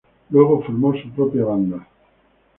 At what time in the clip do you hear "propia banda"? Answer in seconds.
1.11-1.87